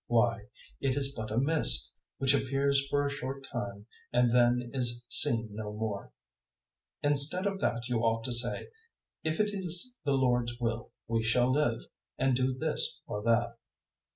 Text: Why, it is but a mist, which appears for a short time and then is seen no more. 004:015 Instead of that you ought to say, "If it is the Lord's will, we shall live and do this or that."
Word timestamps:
Why, 0.07 0.47
it 0.79 0.95
is 0.97 1.13
but 1.15 1.29
a 1.29 1.37
mist, 1.37 1.91
which 2.17 2.33
appears 2.33 2.87
for 2.87 3.05
a 3.05 3.09
short 3.11 3.43
time 3.43 3.85
and 4.11 4.31
then 4.33 4.71
is 4.73 5.05
seen 5.07 5.49
no 5.51 5.71
more. 5.71 6.11
004:015 7.03 7.09
Instead 7.11 7.45
of 7.45 7.59
that 7.59 7.87
you 7.87 7.99
ought 7.99 8.23
to 8.23 8.33
say, 8.33 8.69
"If 9.23 9.39
it 9.39 9.51
is 9.53 9.99
the 10.03 10.13
Lord's 10.17 10.59
will, 10.59 10.89
we 11.07 11.21
shall 11.21 11.51
live 11.51 11.83
and 12.17 12.35
do 12.35 12.51
this 12.57 13.01
or 13.05 13.21
that." 13.21 13.59